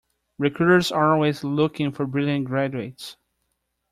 Recruiters 0.39 0.91
are 0.91 1.13
always 1.13 1.43
looking 1.43 1.91
for 1.91 2.07
brilliant 2.07 2.45
graduates. 2.45 3.17